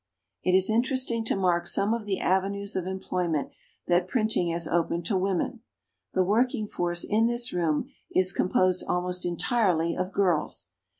]It 0.43 0.55
is 0.55 0.71
interesting 0.71 1.23
to 1.25 1.35
mark 1.35 1.67
some 1.67 1.93
of 1.93 2.07
the 2.07 2.19
avenues 2.19 2.75
of 2.75 2.87
employment 2.87 3.51
that 3.85 4.07
printing 4.07 4.47
has 4.47 4.67
opened 4.67 5.05
to 5.05 5.15
women. 5.15 5.61
The 6.15 6.23
working 6.23 6.65
force 6.67 7.03
in 7.03 7.27
this 7.27 7.53
room 7.53 7.91
is 8.09 8.33
composed 8.33 8.83
almost 8.87 9.27
entirely 9.27 9.95
of 9.95 10.11
girls. 10.11 10.69